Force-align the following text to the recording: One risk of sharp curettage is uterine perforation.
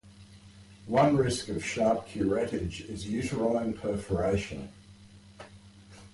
One 0.87 1.15
risk 1.15 1.47
of 1.49 1.63
sharp 1.63 2.07
curettage 2.07 2.89
is 2.89 3.05
uterine 3.05 3.73
perforation. 3.73 4.69